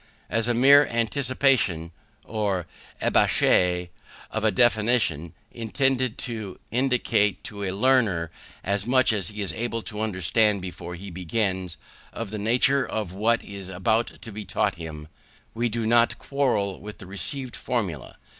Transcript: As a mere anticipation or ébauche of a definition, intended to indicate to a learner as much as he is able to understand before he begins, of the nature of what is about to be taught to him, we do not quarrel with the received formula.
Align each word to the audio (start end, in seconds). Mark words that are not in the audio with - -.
As 0.31 0.47
a 0.47 0.55
mere 0.55 0.87
anticipation 0.87 1.91
or 2.23 2.65
ébauche 3.03 3.89
of 4.31 4.43
a 4.43 4.49
definition, 4.49 5.35
intended 5.51 6.17
to 6.25 6.59
indicate 6.71 7.43
to 7.43 7.63
a 7.63 7.69
learner 7.71 8.31
as 8.63 8.87
much 8.87 9.13
as 9.13 9.27
he 9.27 9.43
is 9.43 9.53
able 9.53 9.83
to 9.83 10.01
understand 10.01 10.59
before 10.59 10.95
he 10.95 11.11
begins, 11.11 11.77
of 12.11 12.31
the 12.31 12.39
nature 12.39 12.83
of 12.83 13.13
what 13.13 13.43
is 13.43 13.69
about 13.69 14.19
to 14.23 14.31
be 14.31 14.43
taught 14.43 14.73
to 14.73 14.79
him, 14.79 15.07
we 15.53 15.69
do 15.69 15.85
not 15.85 16.17
quarrel 16.17 16.79
with 16.79 16.97
the 16.97 17.05
received 17.05 17.55
formula. 17.55 18.17